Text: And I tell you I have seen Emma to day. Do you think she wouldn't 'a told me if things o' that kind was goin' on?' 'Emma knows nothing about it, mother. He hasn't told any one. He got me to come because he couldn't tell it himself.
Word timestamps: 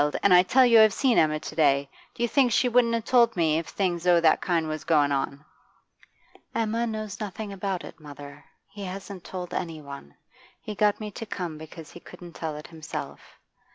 And 0.23 0.33
I 0.33 0.41
tell 0.41 0.65
you 0.65 0.79
I 0.79 0.81
have 0.81 0.95
seen 0.95 1.19
Emma 1.19 1.39
to 1.39 1.55
day. 1.55 1.87
Do 2.15 2.23
you 2.23 2.27
think 2.27 2.51
she 2.51 2.67
wouldn't 2.67 2.95
'a 2.95 3.01
told 3.01 3.35
me 3.37 3.59
if 3.59 3.67
things 3.67 4.07
o' 4.07 4.19
that 4.19 4.41
kind 4.41 4.67
was 4.67 4.83
goin' 4.83 5.11
on?' 5.11 5.45
'Emma 6.55 6.87
knows 6.87 7.19
nothing 7.19 7.53
about 7.53 7.83
it, 7.83 7.99
mother. 7.99 8.43
He 8.67 8.85
hasn't 8.85 9.23
told 9.23 9.53
any 9.53 9.79
one. 9.79 10.15
He 10.59 10.73
got 10.73 10.99
me 10.99 11.11
to 11.11 11.27
come 11.27 11.59
because 11.59 11.91
he 11.91 11.99
couldn't 11.99 12.33
tell 12.33 12.55
it 12.57 12.65
himself. 12.65 13.37